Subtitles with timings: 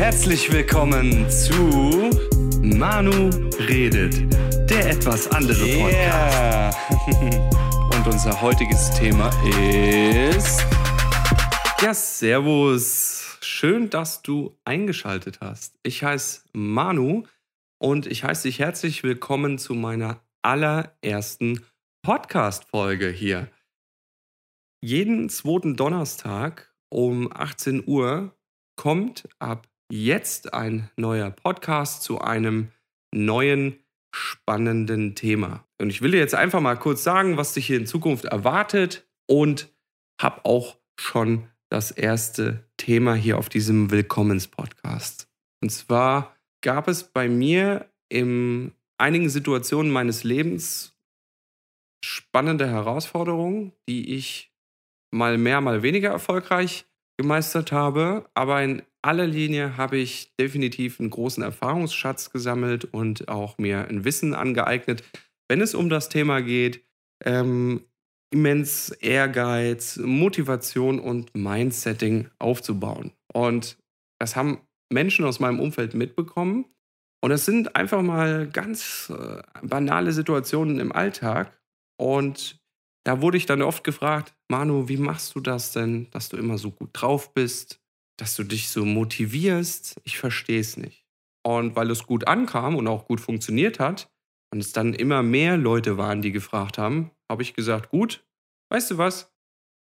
[0.00, 2.10] Herzlich willkommen zu
[2.62, 4.14] Manu redet,
[4.70, 6.78] der etwas andere Podcast.
[7.06, 7.50] Yeah.
[7.94, 10.64] Und unser heutiges Thema ist.
[11.82, 13.38] Ja, Servus.
[13.42, 15.78] Schön, dass du eingeschaltet hast.
[15.82, 17.24] Ich heiße Manu
[17.78, 21.62] und ich heiße dich herzlich willkommen zu meiner allerersten
[22.00, 23.48] Podcast-Folge hier.
[24.80, 28.34] Jeden zweiten Donnerstag um 18 Uhr
[28.76, 32.70] kommt ab jetzt ein neuer Podcast zu einem
[33.12, 33.78] neuen
[34.14, 35.66] spannenden Thema.
[35.80, 39.08] Und ich will dir jetzt einfach mal kurz sagen, was dich hier in Zukunft erwartet
[39.28, 39.72] und
[40.20, 45.28] habe auch schon das erste Thema hier auf diesem Willkommens-Podcast.
[45.62, 50.96] Und zwar gab es bei mir in einigen Situationen meines Lebens
[52.04, 54.52] spannende Herausforderungen, die ich
[55.12, 56.89] mal mehr, mal weniger erfolgreich
[57.20, 58.24] gemeistert habe.
[58.34, 64.04] Aber in aller Linie habe ich definitiv einen großen Erfahrungsschatz gesammelt und auch mir ein
[64.04, 65.04] Wissen angeeignet,
[65.48, 66.84] wenn es um das Thema geht.
[67.24, 67.84] Ähm,
[68.32, 73.12] immens Ehrgeiz, Motivation und Mindsetting aufzubauen.
[73.32, 73.76] Und
[74.18, 76.64] das haben Menschen aus meinem Umfeld mitbekommen.
[77.22, 81.60] Und das sind einfach mal ganz äh, banale Situationen im Alltag.
[81.98, 82.59] Und
[83.04, 86.58] da wurde ich dann oft gefragt, Manu, wie machst du das denn, dass du immer
[86.58, 87.80] so gut drauf bist,
[88.18, 90.00] dass du dich so motivierst?
[90.04, 91.06] Ich verstehe es nicht.
[91.42, 94.10] Und weil es gut ankam und auch gut funktioniert hat
[94.52, 98.22] und es dann immer mehr Leute waren, die gefragt haben, habe ich gesagt, gut,
[98.70, 99.32] weißt du was,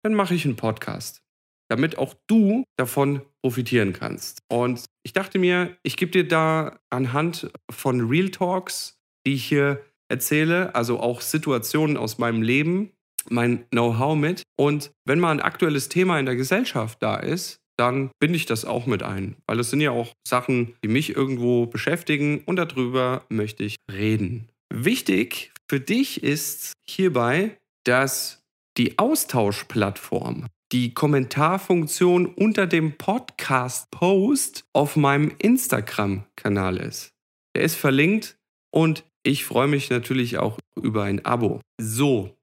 [0.03, 1.23] dann mache ich einen Podcast,
[1.69, 4.41] damit auch du davon profitieren kannst.
[4.49, 9.83] Und ich dachte mir, ich gebe dir da anhand von Real Talks, die ich hier
[10.09, 12.93] erzähle, also auch Situationen aus meinem Leben,
[13.29, 14.43] mein Know-how mit.
[14.57, 18.65] Und wenn mal ein aktuelles Thema in der Gesellschaft da ist, dann binde ich das
[18.65, 23.25] auch mit ein, weil es sind ja auch Sachen, die mich irgendwo beschäftigen und darüber
[23.29, 24.49] möchte ich reden.
[24.71, 28.39] Wichtig für dich ist hierbei, dass
[28.77, 37.09] die Austauschplattform, die Kommentarfunktion unter dem Podcast-Post auf meinem Instagram-Kanal ist.
[37.55, 38.37] Der ist verlinkt
[38.71, 41.61] und ich freue mich natürlich auch über ein Abo.
[41.79, 42.37] So,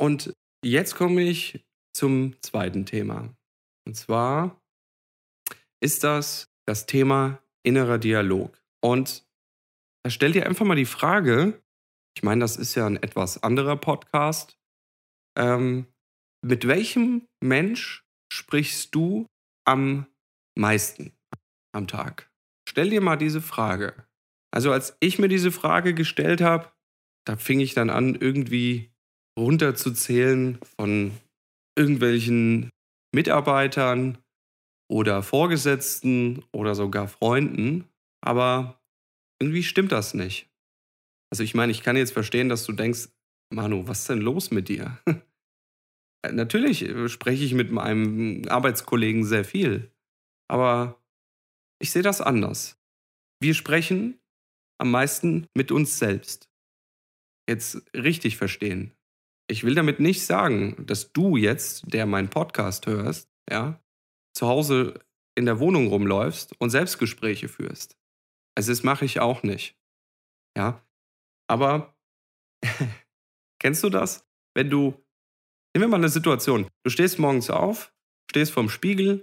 [0.00, 0.32] und
[0.64, 1.64] jetzt komme ich
[1.94, 3.34] zum zweiten Thema.
[3.86, 4.60] Und zwar
[5.80, 8.60] ist das das Thema innerer Dialog.
[8.80, 9.26] Und
[10.04, 11.62] da stell dir einfach mal die Frage,
[12.16, 14.58] ich meine, das ist ja ein etwas anderer Podcast,
[15.38, 15.86] ähm,
[16.44, 19.26] mit welchem Mensch sprichst du
[19.64, 20.06] am
[20.56, 21.12] meisten
[21.74, 22.30] am Tag?
[22.68, 24.06] Stell dir mal diese Frage.
[24.52, 26.70] Also als ich mir diese Frage gestellt habe,
[27.26, 28.91] da fing ich dann an, irgendwie
[29.38, 31.12] runterzuzählen von
[31.76, 32.70] irgendwelchen
[33.14, 34.18] Mitarbeitern
[34.90, 37.88] oder Vorgesetzten oder sogar Freunden.
[38.20, 38.80] Aber
[39.40, 40.48] irgendwie stimmt das nicht.
[41.30, 43.08] Also ich meine, ich kann jetzt verstehen, dass du denkst,
[43.52, 44.98] Manu, was ist denn los mit dir?
[46.30, 49.90] Natürlich äh, spreche ich mit meinem Arbeitskollegen sehr viel,
[50.48, 51.02] aber
[51.80, 52.78] ich sehe das anders.
[53.40, 54.20] Wir sprechen
[54.78, 56.48] am meisten mit uns selbst.
[57.48, 58.92] Jetzt richtig verstehen.
[59.52, 63.78] Ich will damit nicht sagen, dass du jetzt, der meinen Podcast hörst, ja,
[64.34, 64.98] zu Hause
[65.36, 67.98] in der Wohnung rumläufst und Selbstgespräche führst.
[68.56, 69.76] Also das mache ich auch nicht.
[70.56, 70.82] Ja.
[71.50, 71.94] Aber
[73.60, 74.26] kennst du das?
[74.56, 74.94] Wenn du,
[75.76, 77.92] nehmen wir mal eine Situation, du stehst morgens auf,
[78.30, 79.22] stehst vorm Spiegel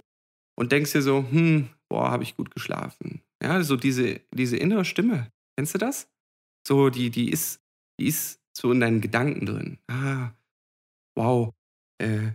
[0.56, 3.20] und denkst dir so, hm, boah, habe ich gut geschlafen.
[3.42, 5.32] Ja, so diese, diese innere Stimme.
[5.56, 6.08] Kennst du das?
[6.64, 7.60] So, die, die ist,
[7.98, 9.78] die ist so in deinen Gedanken drin.
[9.88, 10.32] Ah,
[11.16, 11.54] wow,
[11.98, 12.32] äh,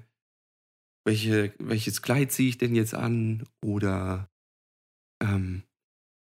[1.06, 3.44] welche, welches Kleid ziehe ich denn jetzt an?
[3.64, 4.30] Oder
[5.22, 5.64] ähm,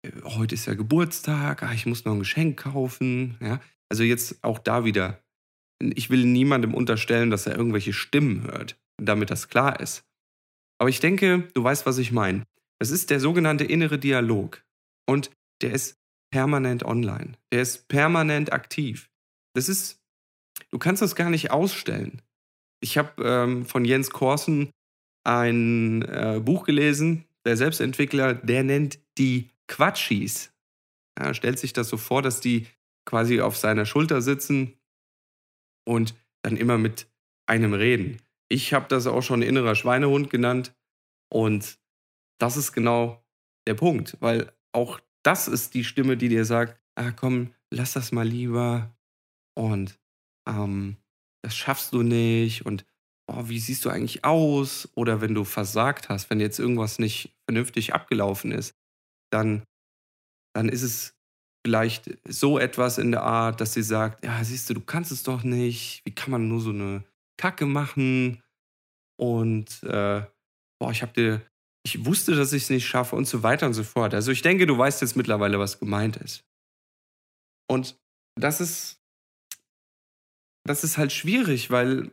[0.03, 3.37] äh, heute ist ja Geburtstag, ah, ich muss noch ein Geschenk kaufen.
[3.39, 3.61] Ja?
[3.89, 5.23] Also jetzt auch da wieder.
[5.79, 10.03] Ich will niemandem unterstellen, dass er irgendwelche Stimmen hört, damit das klar ist.
[10.79, 12.43] Aber ich denke, du weißt, was ich meine.
[12.79, 14.63] Das ist der sogenannte innere Dialog.
[15.07, 15.31] Und
[15.61, 15.97] der ist
[16.31, 17.33] permanent online.
[17.51, 19.09] Der ist permanent aktiv.
[19.53, 19.99] Das ist,
[20.71, 22.21] du kannst das gar nicht ausstellen.
[22.79, 24.69] Ich habe ähm, von Jens Korsen
[25.23, 30.53] ein äh, Buch gelesen, der Selbstentwickler, der nennt die Quatschis.
[31.15, 32.67] Er stellt sich das so vor, dass die
[33.05, 34.77] quasi auf seiner Schulter sitzen
[35.85, 37.07] und dann immer mit
[37.47, 38.21] einem reden.
[38.49, 40.73] Ich habe das auch schon innerer Schweinehund genannt
[41.29, 41.79] und
[42.39, 43.23] das ist genau
[43.67, 48.11] der Punkt, weil auch das ist die Stimme, die dir sagt, ah komm, lass das
[48.11, 48.95] mal lieber,
[49.57, 49.99] und
[50.47, 50.97] ähm,
[51.43, 52.85] das schaffst du nicht und
[53.27, 54.89] oh, wie siehst du eigentlich aus?
[54.95, 58.75] Oder wenn du versagt hast, wenn jetzt irgendwas nicht vernünftig abgelaufen ist,
[59.31, 59.63] dann,
[60.53, 61.15] dann ist es
[61.65, 65.23] vielleicht so etwas in der Art, dass sie sagt, ja, siehst du, du kannst es
[65.23, 66.01] doch nicht.
[66.05, 67.03] Wie kann man nur so eine
[67.37, 68.43] Kacke machen?
[69.19, 70.23] Und äh,
[70.79, 71.41] boah, ich habe dir,
[71.83, 74.13] ich wusste, dass ich es nicht schaffe und so weiter und so fort.
[74.13, 76.45] Also ich denke, du weißt jetzt mittlerweile, was gemeint ist.
[77.69, 77.99] Und
[78.39, 79.01] das ist,
[80.67, 82.11] das ist halt schwierig, weil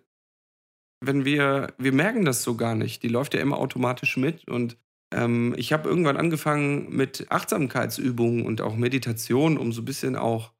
[1.00, 3.02] wenn wir, wir merken das so gar nicht.
[3.02, 4.78] Die läuft ja immer automatisch mit und
[5.12, 10.52] ähm, ich habe irgendwann angefangen mit Achtsamkeitsübungen und auch Meditation, um so ein bisschen auch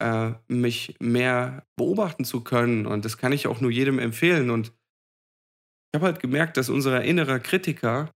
[0.00, 2.86] äh, mich mehr beobachten zu können.
[2.86, 4.50] Und das kann ich auch nur jedem empfehlen.
[4.50, 8.10] Und ich habe halt gemerkt, dass unser innerer Kritiker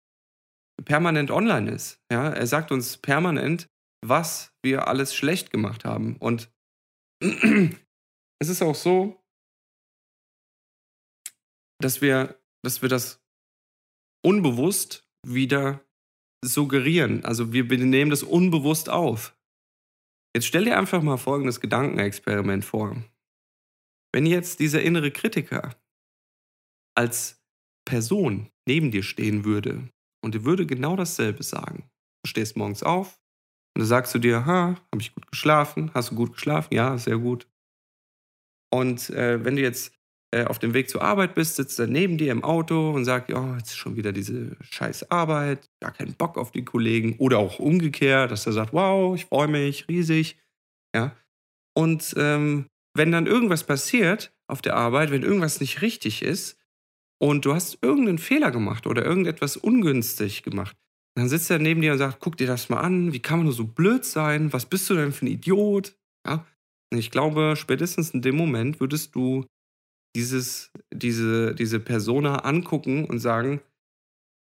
[0.84, 2.02] permanent online ist.
[2.12, 2.30] Ja?
[2.30, 3.68] Er sagt uns permanent,
[4.06, 6.16] was wir alles schlecht gemacht haben.
[6.18, 6.50] Und
[8.46, 9.20] es ist auch so,
[11.80, 13.24] dass wir, dass wir das
[14.24, 15.84] unbewusst wieder
[16.44, 17.26] suggerieren.
[17.26, 19.36] Also wir nehmen das unbewusst auf.
[20.36, 22.96] Jetzt stell dir einfach mal folgendes Gedankenexperiment vor.
[24.14, 25.76] Wenn jetzt dieser innere Kritiker
[26.96, 27.44] als
[27.86, 29.90] Person neben dir stehen würde
[30.24, 31.90] und er würde genau dasselbe sagen.
[32.24, 33.20] Du stehst morgens auf
[33.76, 35.92] und du sagst zu dir, ha, habe ich gut geschlafen?
[35.94, 36.74] Hast du gut geschlafen?
[36.74, 37.48] Ja, sehr gut.
[38.76, 39.94] Und äh, wenn du jetzt
[40.32, 43.30] äh, auf dem Weg zur Arbeit bist, sitzt er neben dir im Auto und sagt,
[43.30, 47.16] ja, jetzt ist schon wieder diese scheiß Arbeit, gar keinen Bock auf die Kollegen.
[47.18, 50.38] Oder auch umgekehrt, dass er sagt, wow, ich freue mich, riesig.
[50.94, 51.16] Ja.
[51.74, 52.66] Und ähm,
[52.98, 56.58] wenn dann irgendwas passiert auf der Arbeit, wenn irgendwas nicht richtig ist
[57.18, 60.76] und du hast irgendeinen Fehler gemacht oder irgendetwas ungünstig gemacht,
[61.18, 63.46] dann sitzt er neben dir und sagt, guck dir das mal an, wie kann man
[63.46, 64.52] nur so blöd sein?
[64.52, 65.96] Was bist du denn für ein Idiot?
[66.28, 66.46] Ja.
[66.98, 69.46] Ich glaube, spätestens in dem Moment würdest du
[70.16, 73.62] dieses, diese, diese Persona angucken und sagen,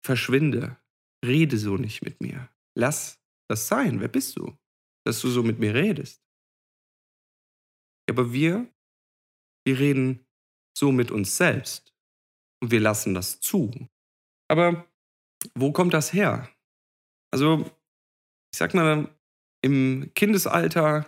[0.06, 0.78] verschwinde,
[1.26, 2.50] rede so nicht mit mir.
[2.78, 3.20] Lass
[3.50, 4.00] das sein.
[4.00, 4.58] Wer bist du?
[5.06, 6.22] Dass du so mit mir redest.
[8.10, 8.72] Aber wir,
[9.66, 10.26] wir reden
[10.78, 11.94] so mit uns selbst.
[12.62, 13.90] Und wir lassen das zu.
[14.50, 14.90] Aber
[15.56, 16.50] wo kommt das her?
[17.32, 17.66] Also,
[18.52, 19.14] ich sag mal,
[19.62, 21.06] im Kindesalter,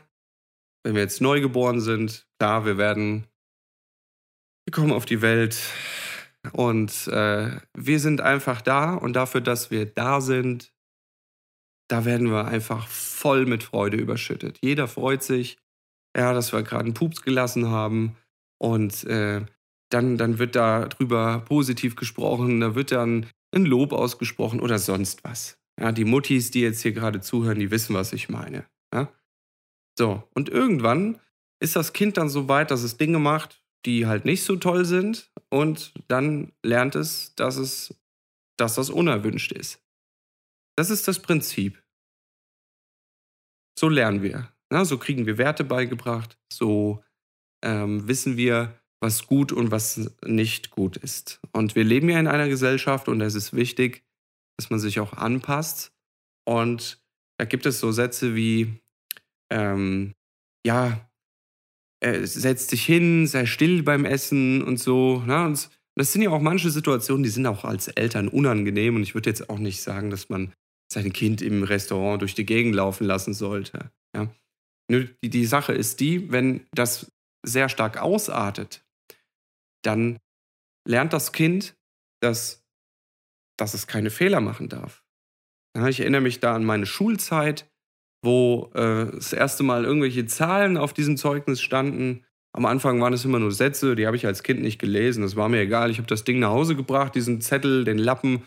[0.84, 3.28] wenn wir jetzt neu geboren sind, klar, wir werden
[4.66, 5.60] wir kommen auf die Welt
[6.54, 10.74] und äh, wir sind einfach da und dafür, dass wir da sind,
[11.90, 14.60] da werden wir einfach voll mit Freude überschüttet.
[14.62, 15.58] Jeder freut sich,
[16.16, 18.16] ja, dass wir gerade einen Pups gelassen haben
[18.60, 19.46] und äh,
[19.92, 25.58] dann, dann wird darüber positiv gesprochen, da wird dann ein Lob ausgesprochen oder sonst was.
[25.80, 28.66] Ja, die Muttis, die jetzt hier gerade zuhören, die wissen, was ich meine.
[29.98, 31.20] So, und irgendwann
[31.62, 34.86] ist das Kind dann so weit, dass es Dinge macht, die halt nicht so toll
[34.86, 37.96] sind und dann lernt es, dass es,
[38.58, 39.82] dass das unerwünscht ist.
[40.78, 41.84] Das ist das Prinzip.
[43.78, 44.52] So lernen wir.
[44.70, 46.40] Na, so kriegen wir Werte beigebracht.
[46.52, 47.04] So
[47.64, 51.42] ähm, wissen wir, was gut und was nicht gut ist.
[51.52, 54.04] Und wir leben ja in einer Gesellschaft und es ist wichtig,
[54.58, 55.92] dass man sich auch anpasst.
[56.46, 57.04] Und
[57.38, 58.80] da gibt es so Sätze wie,
[59.52, 60.14] ähm,
[60.66, 61.08] ja,
[62.24, 65.20] setz dich hin, sei still beim Essen und so.
[65.20, 65.46] Ne?
[65.46, 68.96] Und das sind ja auch manche Situationen, die sind auch als Eltern unangenehm.
[68.96, 70.54] Und ich würde jetzt auch nicht sagen, dass man
[70.92, 73.92] sein Kind im Restaurant durch die Gegend laufen lassen sollte.
[74.16, 74.34] Ja?
[74.90, 77.12] Die, die Sache ist die, wenn das
[77.46, 78.84] sehr stark ausartet,
[79.84, 80.20] dann
[80.88, 81.76] lernt das Kind,
[82.22, 82.64] dass,
[83.58, 85.04] dass es keine Fehler machen darf.
[85.88, 87.71] Ich erinnere mich da an meine Schulzeit
[88.22, 92.24] wo äh, das erste Mal irgendwelche Zahlen auf diesem Zeugnis standen.
[92.54, 95.24] Am Anfang waren es immer nur Sätze, die habe ich als Kind nicht gelesen.
[95.24, 95.90] Das war mir egal.
[95.90, 98.44] Ich habe das Ding nach Hause gebracht, diesen Zettel, den Lappen.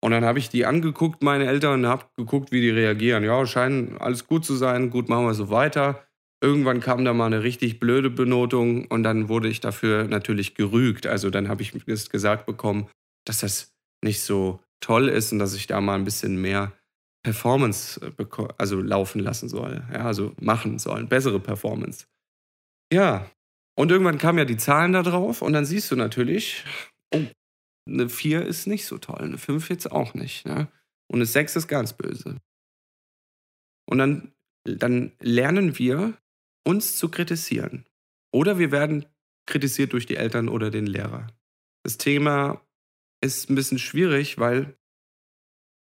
[0.00, 3.24] Und dann habe ich die angeguckt, meine Eltern, und habe geguckt, wie die reagieren.
[3.24, 4.90] Ja, scheint alles gut zu sein.
[4.90, 6.04] Gut, machen wir so weiter.
[6.40, 11.08] Irgendwann kam da mal eine richtig blöde Benotung und dann wurde ich dafür natürlich gerügt.
[11.08, 11.72] Also dann habe ich
[12.10, 12.86] gesagt bekommen,
[13.24, 16.72] dass das nicht so toll ist und dass ich da mal ein bisschen mehr
[17.22, 18.24] Performance äh,
[18.58, 22.06] also laufen lassen soll, ja, also machen sollen, bessere Performance.
[22.92, 23.30] Ja,
[23.76, 26.64] und irgendwann kamen ja die Zahlen da drauf und dann siehst du natürlich,
[27.14, 27.22] oh,
[27.86, 30.68] eine 4 ist nicht so toll, eine 5 jetzt auch nicht, ne?
[31.10, 32.36] Und eine 6 ist ganz böse.
[33.86, 34.32] Und dann,
[34.64, 36.18] dann lernen wir,
[36.66, 37.86] uns zu kritisieren.
[38.30, 39.06] Oder wir werden
[39.46, 41.26] kritisiert durch die Eltern oder den Lehrer.
[41.82, 42.60] Das Thema
[43.22, 44.76] ist ein bisschen schwierig, weil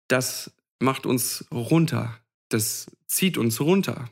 [0.08, 2.20] das macht uns runter.
[2.50, 4.10] Das zieht uns runter.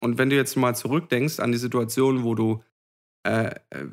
[0.00, 2.62] Und wenn du jetzt mal zurückdenkst an die Situation, wo du
[3.26, 3.88] äh, äh,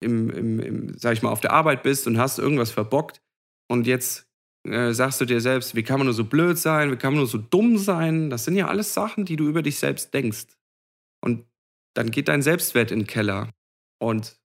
[0.00, 3.22] im, im, im, sag ich mal, auf der Arbeit bist und hast irgendwas verbockt
[3.68, 4.28] und jetzt
[4.64, 7.20] äh, sagst du dir selbst, wie kann man nur so blöd sein, wie kann man
[7.20, 8.30] nur so dumm sein?
[8.30, 10.46] Das sind ja alles Sachen, die du über dich selbst denkst.
[11.22, 11.46] Und
[11.94, 13.50] dann geht dein Selbstwert in den Keller.
[13.98, 14.38] Und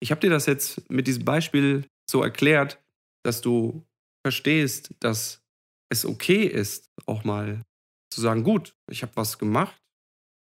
[0.00, 2.82] ich habe dir das jetzt mit diesem Beispiel so erklärt,
[3.22, 3.84] dass du
[4.22, 5.43] verstehst, dass
[5.90, 7.64] es okay ist, auch mal
[8.12, 9.76] zu sagen, gut, ich habe was gemacht,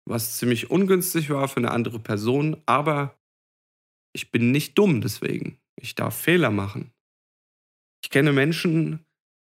[0.08, 3.18] was ziemlich ungünstig war für eine andere Person, aber
[4.14, 5.58] ich bin nicht dumm deswegen.
[5.80, 6.92] Ich darf Fehler machen.
[8.04, 9.04] Ich kenne Menschen,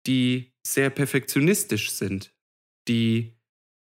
[0.06, 2.32] die sehr perfektionistisch sind,
[2.88, 3.34] die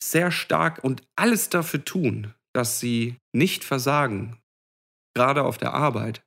[0.04, 4.40] sehr stark und alles dafür tun, dass sie nicht versagen,
[5.16, 6.24] gerade auf der Arbeit.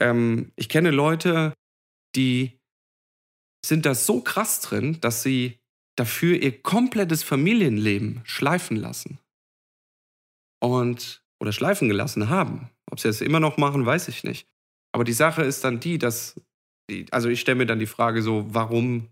[0.00, 1.54] Ähm, ich kenne Leute,
[2.14, 2.58] die
[3.64, 5.58] sind da so krass drin, dass sie
[5.96, 9.18] dafür ihr komplettes Familienleben schleifen lassen.
[10.60, 12.70] Und, oder schleifen gelassen haben.
[12.90, 14.46] Ob sie das immer noch machen, weiß ich nicht.
[14.92, 16.40] Aber die Sache ist dann die, dass,
[17.10, 19.08] also ich stelle mir dann die Frage so, warum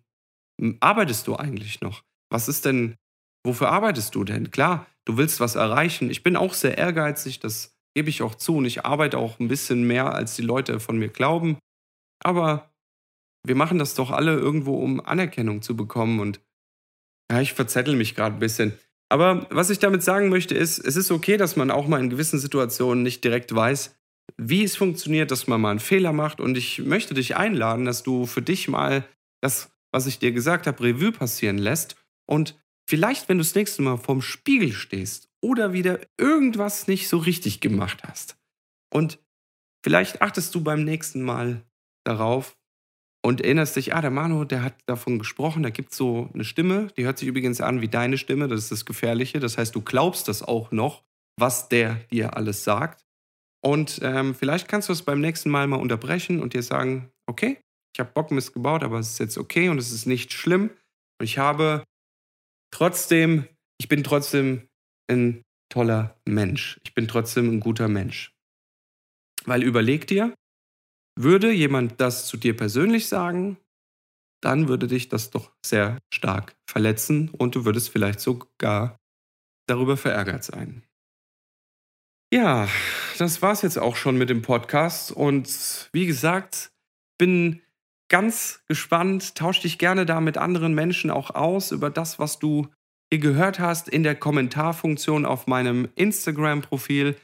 [0.80, 2.02] arbeitest du eigentlich noch?
[2.30, 2.96] Was ist denn,
[3.44, 4.50] wofür arbeitest du denn?
[4.50, 6.10] Klar, du willst was erreichen.
[6.10, 8.56] Ich bin auch sehr ehrgeizig, das gebe ich auch zu.
[8.56, 11.58] Und ich arbeite auch ein bisschen mehr, als die Leute von mir glauben.
[12.22, 12.69] Aber
[13.46, 16.20] wir machen das doch alle irgendwo, um Anerkennung zu bekommen.
[16.20, 16.40] Und
[17.30, 18.72] ja, ich verzettel mich gerade ein bisschen.
[19.08, 22.10] Aber was ich damit sagen möchte, ist, es ist okay, dass man auch mal in
[22.10, 23.96] gewissen Situationen nicht direkt weiß,
[24.36, 26.40] wie es funktioniert, dass man mal einen Fehler macht.
[26.40, 29.04] Und ich möchte dich einladen, dass du für dich mal
[29.40, 31.96] das, was ich dir gesagt habe, Revue passieren lässt.
[32.26, 37.18] Und vielleicht, wenn du das nächste Mal vorm Spiegel stehst oder wieder irgendwas nicht so
[37.18, 38.36] richtig gemacht hast.
[38.92, 39.18] Und
[39.84, 41.64] vielleicht achtest du beim nächsten Mal
[42.04, 42.56] darauf
[43.22, 46.44] und erinnerst dich, ah, der Manu, der hat davon gesprochen, da gibt es so eine
[46.44, 49.40] Stimme, die hört sich übrigens an wie deine Stimme, das ist das Gefährliche.
[49.40, 51.04] Das heißt, du glaubst das auch noch,
[51.38, 53.04] was der dir alles sagt.
[53.62, 57.58] Und ähm, vielleicht kannst du es beim nächsten Mal mal unterbrechen und dir sagen, okay,
[57.94, 60.70] ich habe Bock missgebaut, aber es ist jetzt okay und es ist nicht schlimm.
[61.18, 61.84] Und ich habe
[62.72, 63.46] trotzdem,
[63.78, 64.68] ich bin trotzdem
[65.10, 66.80] ein toller Mensch.
[66.84, 68.32] Ich bin trotzdem ein guter Mensch.
[69.44, 70.34] Weil überleg dir,
[71.22, 73.56] würde jemand das zu dir persönlich sagen,
[74.42, 78.96] dann würde dich das doch sehr stark verletzen und du würdest vielleicht sogar
[79.66, 80.82] darüber verärgert sein.
[82.32, 82.68] Ja,
[83.18, 86.72] das war's jetzt auch schon mit dem Podcast und wie gesagt,
[87.18, 87.60] bin
[88.08, 92.68] ganz gespannt, tausch dich gerne da mit anderen Menschen auch aus über das, was du
[93.12, 97.16] ihr gehört hast in der Kommentarfunktion auf meinem Instagram-Profil.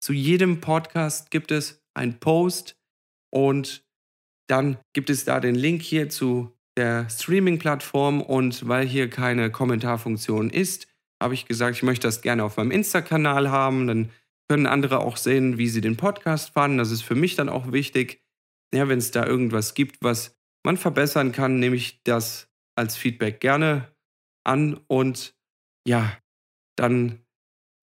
[0.00, 2.77] Zu jedem Podcast gibt es ein Post
[3.30, 3.84] und
[4.48, 10.48] dann gibt es da den Link hier zu der Streaming-Plattform und weil hier keine Kommentarfunktion
[10.50, 10.86] ist,
[11.22, 13.86] habe ich gesagt, ich möchte das gerne auf meinem Insta-Kanal haben.
[13.86, 14.10] Dann
[14.48, 16.78] können andere auch sehen, wie sie den Podcast fanden.
[16.78, 18.22] Das ist für mich dann auch wichtig.
[18.72, 23.40] Ja, wenn es da irgendwas gibt, was man verbessern kann, nehme ich das als Feedback
[23.40, 23.92] gerne
[24.44, 25.34] an und
[25.86, 26.16] ja,
[26.76, 27.24] dann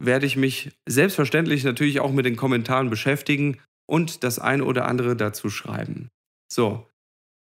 [0.01, 5.15] werde ich mich selbstverständlich natürlich auch mit den Kommentaren beschäftigen und das eine oder andere
[5.15, 6.09] dazu schreiben.
[6.51, 6.87] So,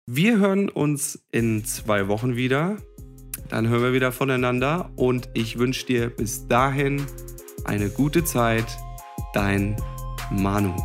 [0.05, 2.77] wir hören uns in zwei Wochen wieder.
[3.49, 7.05] Dann hören wir wieder voneinander und ich wünsche dir bis dahin
[7.65, 8.67] eine gute Zeit.
[9.33, 9.75] Dein
[10.31, 10.75] Manu.